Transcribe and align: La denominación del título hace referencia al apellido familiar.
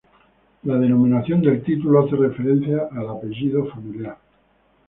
La 0.63 0.79
denominación 0.79 1.41
del 1.43 1.61
título 1.61 2.03
hace 2.03 2.15
referencia 2.15 2.87
al 2.89 3.07
apellido 3.07 3.65
familiar. 3.67 4.17